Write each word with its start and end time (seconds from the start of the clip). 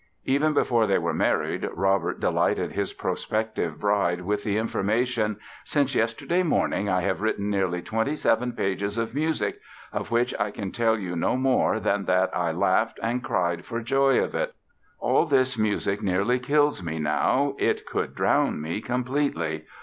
Even 0.25 0.51
before 0.55 0.87
they 0.87 0.97
were 0.97 1.13
married 1.13 1.69
Robert 1.75 2.19
delighted 2.19 2.71
his 2.71 2.91
prospective 2.91 3.79
bride 3.79 4.21
with 4.21 4.43
the 4.43 4.57
information: 4.57 5.37
"Since 5.63 5.93
yesterday 5.93 6.41
morning 6.41 6.89
I 6.89 7.01
have 7.01 7.21
written 7.21 7.51
nearly 7.51 7.83
27 7.83 8.53
pages 8.53 8.97
of 8.97 9.13
music, 9.13 9.59
of 9.93 10.09
which 10.09 10.33
I 10.39 10.49
can 10.49 10.71
tell 10.71 10.97
you 10.97 11.15
no 11.15 11.37
more 11.37 11.79
than 11.79 12.05
that 12.05 12.35
I 12.35 12.51
laughed 12.51 12.99
and 13.03 13.23
cried 13.23 13.63
for 13.63 13.79
joy 13.79 14.17
of 14.19 14.33
it.... 14.33 14.55
All 14.97 15.27
this 15.27 15.55
music 15.55 16.01
nearly 16.01 16.39
kills 16.39 16.81
me 16.81 16.97
now, 16.97 17.55
it 17.59 17.85
could 17.85 18.15
drown 18.15 18.59
me 18.59 18.81
completely. 18.81 19.65